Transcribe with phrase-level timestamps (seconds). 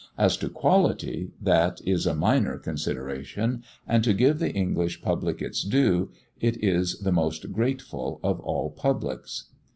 [0.17, 5.61] As to quality, that is a minor consideration; and to give the English public its
[5.63, 9.49] due, it is the most grateful of all publics.